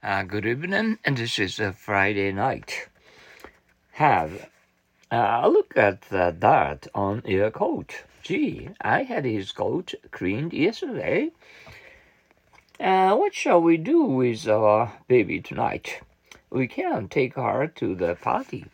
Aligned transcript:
Uh, 0.00 0.22
good 0.22 0.46
evening, 0.46 0.96
and 1.04 1.16
this 1.16 1.40
is 1.40 1.58
a 1.58 1.72
Friday 1.72 2.30
night. 2.30 2.86
Have 3.94 4.48
a 5.10 5.50
look 5.50 5.76
at 5.76 6.02
the 6.02 6.30
dirt 6.38 6.86
on 6.94 7.20
your 7.26 7.50
coat. 7.50 8.04
Gee, 8.22 8.68
I 8.80 9.02
had 9.02 9.24
his 9.24 9.50
coat 9.50 9.94
cleaned 10.12 10.52
yesterday. 10.52 11.32
Uh, 12.78 13.16
what 13.16 13.34
shall 13.34 13.60
we 13.60 13.76
do 13.76 14.04
with 14.04 14.46
our 14.46 14.92
baby 15.08 15.40
tonight? 15.40 16.00
We 16.48 16.68
can't 16.68 17.10
take 17.10 17.34
her 17.34 17.66
to 17.66 17.96
the 17.96 18.14
party. 18.14 18.66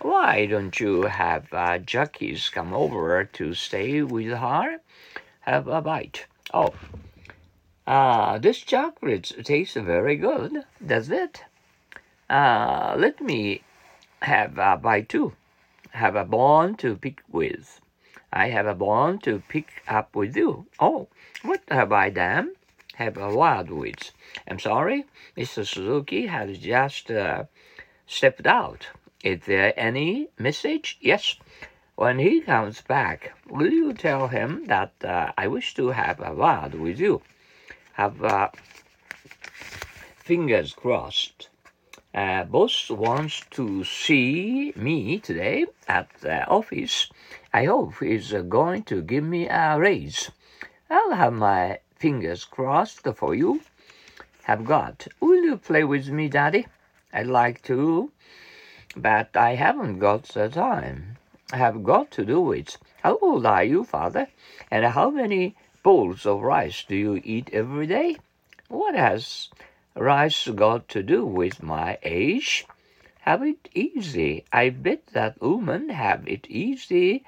Why 0.00 0.46
don't 0.46 0.80
you 0.80 1.02
have 1.02 1.46
uh, 1.52 1.78
come 2.52 2.74
over 2.74 3.24
to 3.24 3.54
stay 3.54 4.02
with 4.02 4.32
her? 4.32 4.78
Have 5.42 5.68
a 5.68 5.80
bite. 5.80 6.26
Oh, 6.52 6.74
Ah, 7.84 8.38
this 8.38 8.58
chocolate 8.58 9.32
tastes 9.42 9.74
very 9.74 10.14
good, 10.14 10.64
does 10.86 11.10
it? 11.10 11.44
Ah, 12.30 12.94
let 12.96 13.20
me 13.20 13.62
have 14.22 14.56
a 14.56 14.76
bite 14.76 15.08
too. 15.08 15.32
Have 15.90 16.14
a 16.14 16.24
bone 16.24 16.76
to 16.76 16.96
pick 16.96 17.22
with. 17.28 17.80
I 18.32 18.50
have 18.50 18.66
a 18.66 18.74
bone 18.74 19.18
to 19.20 19.42
pick 19.48 19.82
up 19.88 20.14
with 20.14 20.36
you. 20.36 20.66
Oh, 20.78 21.08
what 21.42 21.62
have 21.70 21.90
I 21.92 22.10
done? 22.10 22.54
Have 22.94 23.16
a 23.16 23.34
word 23.34 23.70
with. 23.70 24.12
I'm 24.46 24.60
sorry, 24.60 25.06
Mr. 25.36 25.66
Suzuki 25.66 26.26
has 26.28 26.58
just 26.58 27.10
uh, 27.10 27.44
stepped 28.06 28.46
out. 28.46 28.86
Is 29.24 29.40
there 29.46 29.74
any 29.76 30.28
message? 30.38 30.98
Yes. 31.00 31.34
When 31.96 32.20
he 32.20 32.42
comes 32.42 32.80
back, 32.80 33.32
will 33.48 33.72
you 33.72 33.92
tell 33.92 34.28
him 34.28 34.66
that 34.66 34.92
uh, 35.04 35.32
I 35.36 35.48
wish 35.48 35.74
to 35.74 35.88
have 35.88 36.20
a 36.20 36.32
word 36.32 36.74
with 36.74 37.00
you? 37.00 37.22
Have 37.92 38.22
uh, 38.24 38.48
fingers 40.18 40.72
crossed. 40.72 41.48
Uh, 42.14 42.44
boss 42.44 42.90
wants 42.90 43.42
to 43.50 43.84
see 43.84 44.72
me 44.76 45.18
today 45.18 45.66
at 45.88 46.08
the 46.20 46.46
office. 46.46 47.10
I 47.52 47.64
hope 47.64 47.94
he's 48.00 48.32
going 48.48 48.82
to 48.84 49.02
give 49.02 49.24
me 49.24 49.48
a 49.48 49.78
raise. 49.78 50.30
I'll 50.90 51.14
have 51.14 51.32
my 51.32 51.78
fingers 51.96 52.44
crossed 52.44 53.06
for 53.16 53.34
you. 53.34 53.62
Have 54.44 54.64
got. 54.64 55.06
Will 55.20 55.42
you 55.44 55.56
play 55.56 55.84
with 55.84 56.08
me, 56.08 56.28
Daddy? 56.28 56.66
I'd 57.12 57.26
like 57.26 57.62
to, 57.62 58.10
but 58.96 59.36
I 59.36 59.54
haven't 59.54 59.98
got 59.98 60.24
the 60.24 60.48
time. 60.48 61.18
I 61.52 61.56
have 61.56 61.84
got 61.84 62.10
to 62.12 62.24
do 62.24 62.52
it. 62.52 62.78
How 63.02 63.18
old 63.18 63.46
are 63.46 63.64
you, 63.64 63.84
Father? 63.84 64.28
And 64.70 64.84
how 64.86 65.10
many 65.10 65.54
bowls 65.82 66.26
of 66.26 66.42
rice 66.42 66.84
do 66.84 66.94
you 66.94 67.20
eat 67.24 67.50
every 67.52 67.86
day? 67.86 68.16
What 68.68 68.94
has 68.94 69.48
rice 69.94 70.48
got 70.48 70.88
to 70.90 71.02
do 71.02 71.26
with 71.26 71.62
my 71.62 71.98
age? 72.02 72.66
Have 73.20 73.42
it 73.42 73.68
easy. 73.74 74.44
I 74.52 74.70
bet 74.70 75.06
that 75.08 75.40
women 75.40 75.90
have 75.90 76.26
it 76.26 76.46
easy 76.48 77.24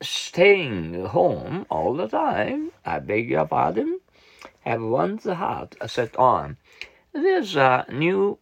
staying 0.00 1.06
home 1.06 1.66
all 1.68 1.94
the 1.94 2.08
time. 2.08 2.72
I 2.84 3.00
beg 3.00 3.28
your 3.28 3.46
pardon. 3.46 4.00
Have 4.60 4.82
one's 4.82 5.24
heart 5.24 5.76
set 5.86 6.16
on. 6.16 6.56
There's 7.12 7.56
a 7.56 7.84
new 7.90 8.38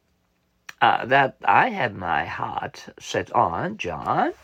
uh, 0.81 1.07
that 1.07 1.37
I 1.45 1.71
have 1.71 1.95
my 1.95 2.27
heart 2.27 2.87
set 2.99 3.33
on, 3.33 3.79
John. 3.79 4.35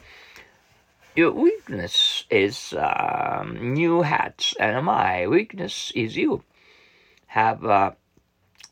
Your 1.14 1.32
weakness 1.32 2.24
is 2.30 2.72
um, 2.72 3.74
new 3.74 4.00
hats, 4.00 4.54
and 4.58 4.86
my 4.86 5.26
weakness 5.26 5.92
is 5.94 6.16
you. 6.16 6.42
Have 7.26 7.62
uh, 7.66 7.92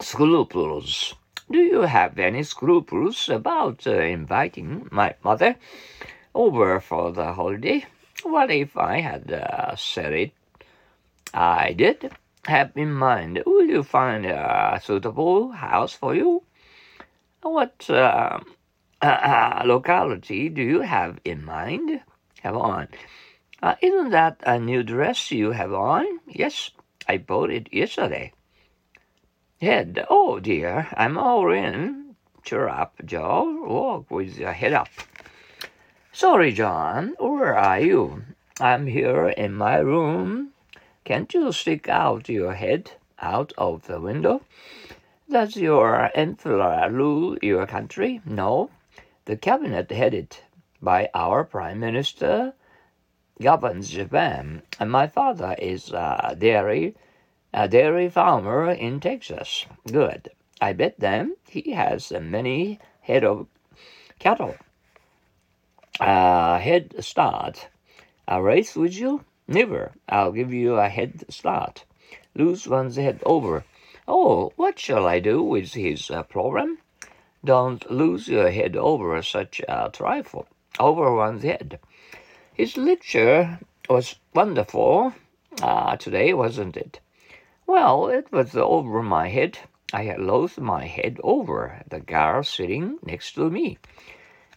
scruples. 0.00 1.14
Do 1.50 1.58
you 1.58 1.82
have 1.82 2.18
any 2.18 2.42
scruples 2.42 3.28
about 3.28 3.86
uh, 3.86 3.90
inviting 3.90 4.88
my 4.90 5.16
mother 5.22 5.56
over 6.34 6.80
for 6.80 7.12
the 7.12 7.34
holiday? 7.34 7.84
What 8.22 8.50
if 8.50 8.74
I 8.74 9.00
had 9.00 9.30
uh, 9.30 9.76
said 9.76 10.14
it? 10.14 10.32
I 11.34 11.74
did. 11.74 12.10
Have 12.46 12.72
in 12.74 12.90
mind, 12.94 13.42
will 13.44 13.66
you 13.66 13.82
find 13.82 14.24
a 14.24 14.80
suitable 14.82 15.52
house 15.52 15.92
for 15.92 16.14
you? 16.14 16.42
What 17.42 17.90
uh, 17.90 18.40
locality 19.66 20.48
do 20.48 20.62
you 20.62 20.80
have 20.80 21.20
in 21.22 21.44
mind? 21.44 22.00
Have 22.42 22.56
on. 22.56 22.88
Uh, 23.62 23.74
isn't 23.82 24.10
that 24.10 24.40
a 24.44 24.58
new 24.58 24.82
dress 24.82 25.30
you 25.30 25.52
have 25.52 25.72
on? 25.72 26.06
Yes, 26.26 26.70
I 27.08 27.18
bought 27.18 27.50
it 27.50 27.72
yesterday. 27.72 28.32
Head, 29.60 30.06
oh 30.08 30.40
dear, 30.40 30.88
I'm 30.94 31.18
all 31.18 31.52
in. 31.52 32.16
Cheer 32.42 32.68
up, 32.68 32.94
Joe. 33.04 33.64
Walk 33.66 34.10
with 34.10 34.38
your 34.38 34.52
head 34.52 34.72
up. 34.72 34.88
Sorry, 36.12 36.52
John, 36.52 37.14
where 37.18 37.56
are 37.56 37.80
you? 37.80 38.22
I'm 38.58 38.86
here 38.86 39.28
in 39.28 39.54
my 39.54 39.76
room. 39.76 40.52
Can't 41.04 41.32
you 41.34 41.52
stick 41.52 41.88
out 41.88 42.28
your 42.28 42.54
head 42.54 42.92
out 43.20 43.52
of 43.58 43.86
the 43.86 44.00
window? 44.00 44.42
Does 45.30 45.56
your 45.56 46.10
emperor 46.14 46.88
rule 46.90 47.38
your 47.42 47.66
country? 47.66 48.20
No. 48.24 48.70
The 49.26 49.36
cabinet 49.36 49.90
headed 49.90 50.38
by 50.82 51.10
our 51.14 51.44
Prime 51.44 51.78
Minister 51.78 52.54
governs 53.40 53.90
Japan. 53.90 54.62
And 54.78 54.90
my 54.90 55.06
father 55.06 55.54
is 55.58 55.90
a 55.90 56.36
dairy, 56.38 56.94
a 57.52 57.68
dairy 57.68 58.08
farmer 58.08 58.70
in 58.70 59.00
Texas. 59.00 59.66
Good. 59.90 60.30
I 60.60 60.72
bet 60.72 60.98
then 60.98 61.36
he 61.48 61.72
has 61.72 62.12
many 62.12 62.78
head 63.00 63.24
of 63.24 63.46
cattle. 64.18 64.56
A 66.00 66.58
head 66.58 66.94
start. 67.04 67.68
A 68.26 68.42
race 68.42 68.76
with 68.76 68.94
you? 68.94 69.24
Never. 69.48 69.92
I'll 70.08 70.32
give 70.32 70.52
you 70.52 70.76
a 70.76 70.88
head 70.88 71.24
start. 71.28 71.84
Lose 72.34 72.66
one's 72.68 72.96
head 72.96 73.22
over. 73.26 73.64
Oh, 74.06 74.52
what 74.56 74.78
shall 74.78 75.06
I 75.06 75.18
do 75.18 75.42
with 75.42 75.74
his 75.74 76.10
uh, 76.10 76.22
program? 76.22 76.78
Don't 77.44 77.90
lose 77.90 78.28
your 78.28 78.50
head 78.50 78.76
over 78.76 79.20
such 79.22 79.60
a 79.68 79.90
trifle 79.92 80.46
over 80.78 81.14
one's 81.14 81.42
head. 81.42 81.78
His 82.52 82.76
lecture 82.76 83.58
was 83.88 84.16
wonderful 84.34 85.12
uh, 85.62 85.96
today, 85.96 86.32
wasn't 86.32 86.76
it? 86.76 87.00
Well, 87.66 88.08
it 88.08 88.30
was 88.30 88.54
over 88.56 89.02
my 89.02 89.28
head. 89.28 89.58
I 89.92 90.04
had 90.04 90.20
lost 90.20 90.60
my 90.60 90.86
head 90.86 91.18
over 91.24 91.82
the 91.88 92.00
girl 92.00 92.42
sitting 92.42 92.98
next 93.02 93.32
to 93.34 93.50
me. 93.50 93.78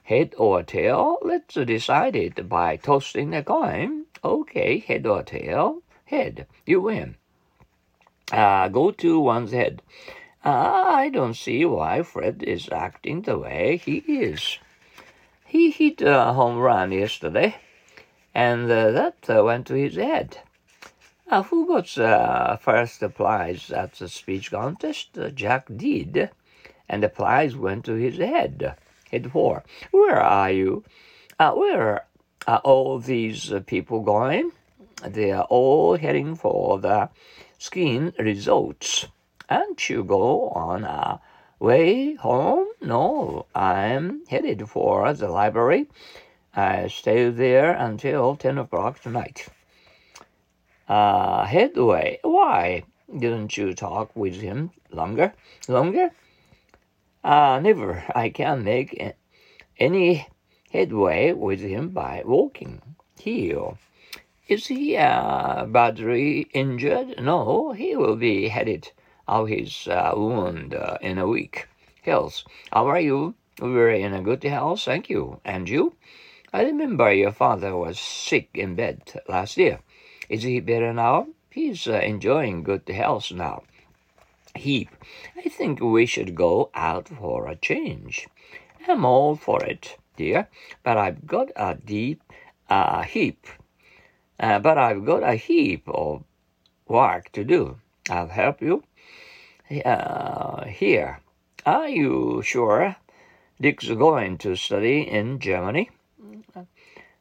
Head 0.03 0.35
or 0.37 0.63
tail? 0.63 1.17
Let's 1.21 1.55
decide 1.55 2.15
it 2.15 2.49
by 2.49 2.75
tossing 2.75 3.33
a 3.33 3.43
coin. 3.43 4.05
Okay, 4.23 4.79
head 4.79 5.07
or 5.07 5.23
tail? 5.23 5.81
Head. 6.05 6.45
You 6.65 6.81
win. 6.81 7.15
Uh, 8.31 8.67
go 8.67 8.91
to 8.91 9.19
one's 9.19 9.51
head. 9.51 9.81
Uh, 10.45 10.83
I 10.87 11.09
don't 11.09 11.35
see 11.35 11.63
why 11.65 12.03
Fred 12.03 12.43
is 12.43 12.69
acting 12.71 13.21
the 13.21 13.37
way 13.37 13.77
he 13.77 13.97
is. 13.97 14.59
He 15.53 15.69
hit 15.69 16.01
a 16.01 16.33
home 16.33 16.57
run 16.57 16.91
yesterday, 16.91 17.57
and 18.33 18.63
uh, 18.71 18.89
that 18.89 19.29
uh, 19.29 19.43
went 19.43 19.67
to 19.67 19.75
his 19.75 19.97
head. 19.97 20.39
Uh, 21.29 21.43
who 21.43 21.67
got 21.67 22.59
first 22.59 23.03
prize 23.13 23.69
at 23.69 23.93
the 23.93 24.09
speech 24.09 24.49
contest? 24.49 25.15
Jack 25.35 25.67
did, 25.77 26.31
and 26.89 27.03
the 27.03 27.07
prize 27.07 27.55
went 27.55 27.85
to 27.85 27.93
his 27.93 28.17
head. 28.17 28.75
Head 29.11 29.31
four. 29.31 29.63
Where 29.91 30.19
are 30.19 30.49
you? 30.49 30.83
Where 31.37 32.07
are 32.47 32.61
all 32.63 32.97
these 32.97 33.53
people 33.67 33.99
going? 33.99 34.53
They 35.05 35.31
are 35.33 35.45
all 35.51 35.97
heading 35.97 36.33
for 36.33 36.79
the 36.79 37.09
skiing 37.59 38.11
resorts. 38.17 39.05
And 39.47 39.77
you 39.87 40.03
go 40.03 40.49
on 40.49 40.83
a 40.83 41.21
Way 41.59 42.15
home? 42.15 42.67
No, 42.81 43.45
I'm 43.53 44.25
headed 44.25 44.67
for 44.67 45.13
the 45.13 45.29
library. 45.29 45.87
I 46.55 46.87
stay 46.87 47.29
there 47.29 47.71
until 47.71 48.35
10 48.35 48.57
o'clock 48.57 48.99
tonight. 48.99 49.47
Uh, 50.89 51.45
headway? 51.45 52.19
Why 52.23 52.83
didn't 53.07 53.55
you 53.55 53.73
talk 53.73 54.15
with 54.15 54.41
him 54.41 54.71
longer? 54.91 55.33
Longer? 55.67 56.09
Uh, 57.23 57.59
never. 57.61 58.03
I 58.15 58.29
can't 58.29 58.63
make 58.63 59.15
any 59.77 60.27
headway 60.71 61.33
with 61.33 61.61
him 61.61 61.89
by 61.89 62.23
walking. 62.25 62.81
Heel. 63.19 63.77
Is 64.47 64.67
he 64.67 64.97
uh, 64.97 65.65
badly 65.65 66.47
injured? 66.53 67.21
No, 67.21 67.71
he 67.71 67.95
will 67.95 68.15
be 68.15 68.49
headed 68.49 68.91
of 69.27 69.47
his 69.47 69.87
uh, 69.87 70.13
wound 70.15 70.73
uh, 70.75 70.97
in 71.01 71.17
a 71.17 71.27
week. 71.27 71.67
Hills, 72.01 72.45
how 72.71 72.87
are 72.87 72.99
you? 72.99 73.35
We're 73.61 73.91
in 73.91 74.13
a 74.13 74.21
good 74.21 74.43
health, 74.43 74.81
thank 74.81 75.09
you. 75.09 75.39
And 75.45 75.69
you? 75.69 75.95
I 76.53 76.63
remember 76.63 77.11
your 77.13 77.31
father 77.31 77.75
was 77.75 77.99
sick 77.99 78.49
in 78.53 78.75
bed 78.75 79.21
last 79.29 79.57
year. 79.57 79.79
Is 80.29 80.43
he 80.43 80.59
better 80.59 80.93
now? 80.93 81.27
He's 81.51 81.87
uh, 81.87 81.93
enjoying 81.99 82.63
good 82.63 82.87
health 82.89 83.31
now. 83.31 83.63
heap. 84.55 84.89
I 85.37 85.49
think 85.49 85.79
we 85.79 86.05
should 86.05 86.35
go 86.35 86.69
out 86.73 87.07
for 87.09 87.47
a 87.47 87.55
change. 87.55 88.27
I'm 88.87 89.05
all 89.05 89.35
for 89.35 89.63
it, 89.63 89.97
dear, 90.17 90.47
but 90.83 90.97
I've 90.97 91.25
got 91.27 91.49
a 91.55 91.75
deep 91.75 92.21
uh, 92.69 93.03
heap. 93.03 93.47
Uh, 94.39 94.59
but 94.59 94.77
I've 94.77 95.05
got 95.05 95.23
a 95.23 95.35
heap 95.35 95.87
of 95.87 96.23
work 96.87 97.31
to 97.33 97.43
do. 97.43 97.79
I'll 98.09 98.27
help 98.27 98.61
you. 98.61 98.83
Uh, 99.85 100.65
here. 100.65 101.19
Are 101.65 101.87
you 101.87 102.41
sure 102.43 102.95
Dick's 103.59 103.87
going 103.87 104.37
to 104.39 104.55
study 104.55 105.01
in 105.01 105.39
Germany? 105.39 105.89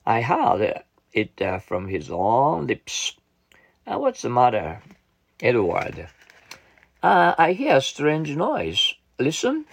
I 0.05 0.21
heard 0.21 0.83
it 1.13 1.41
uh, 1.41 1.61
from 1.61 1.87
his 1.87 2.11
own 2.11 2.67
lips. 2.67 3.17
Uh, 3.87 3.99
what's 3.99 4.23
the 4.23 4.31
matter, 4.31 4.83
Edward? 5.41 6.09
Uh, 7.03 7.35
I 7.39 7.53
hear 7.53 7.77
a 7.77 7.81
strange 7.81 8.35
noise. 8.37 8.95
Listen. 9.19 9.65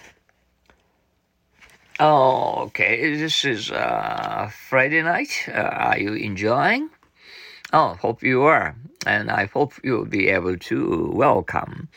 Okay. 1.98 3.16
This 3.16 3.44
is 3.44 3.70
uh, 3.70 4.50
Friday 4.68 5.02
night. 5.02 5.48
Uh, 5.48 5.60
are 5.60 5.98
you 5.98 6.14
enjoying? 6.14 6.90
Oh, 7.72 7.94
hope 8.00 8.22
you 8.22 8.42
are. 8.42 8.74
And 9.06 9.30
I 9.30 9.46
hope 9.46 9.74
you'll 9.84 10.04
be 10.04 10.28
able 10.28 10.56
to 10.58 11.10
welcome 11.14 11.88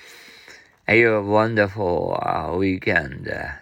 a 0.87 1.19
wonderful 1.19 2.19
uh, 2.21 2.55
weekend, 2.55 3.27
uh, 3.27 3.53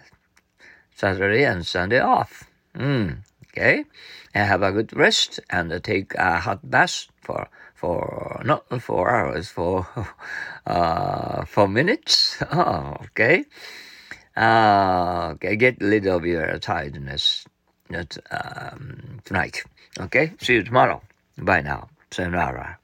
Saturday 0.94 1.44
and 1.44 1.66
Sunday 1.66 2.00
off. 2.00 2.44
Mm, 2.74 3.18
okay, 3.48 3.84
and 4.34 4.48
have 4.48 4.62
a 4.62 4.72
good 4.72 4.94
rest 4.96 5.40
and 5.50 5.72
take 5.82 6.14
a 6.14 6.38
hot 6.40 6.60
bath 6.70 7.06
for 7.22 7.48
for 7.74 8.40
not 8.44 8.64
four 8.82 9.10
hours 9.10 9.48
for 9.48 9.86
uh, 10.66 11.44
four 11.44 11.68
minutes. 11.68 12.42
Oh, 12.52 12.96
okay. 13.12 13.44
Uh, 14.36 15.32
okay, 15.34 15.56
get 15.56 15.80
rid 15.80 16.06
of 16.06 16.24
your 16.24 16.58
tiredness 16.58 17.44
um, 18.30 19.20
tonight. 19.24 19.64
Okay, 20.00 20.32
see 20.40 20.54
you 20.54 20.62
tomorrow. 20.64 21.02
Bye 21.38 21.62
now. 21.62 21.88
Sayonara. 22.12 22.81